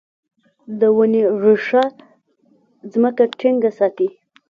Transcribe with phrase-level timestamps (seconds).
[0.79, 1.83] د ونې ریښه
[2.91, 4.07] ځمکه ټینګه ساتي.